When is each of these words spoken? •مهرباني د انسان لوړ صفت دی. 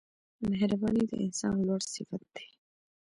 •مهرباني 0.49 1.03
د 1.07 1.11
انسان 1.25 1.55
لوړ 1.67 1.81
صفت 1.93 2.23
دی. 2.35 2.47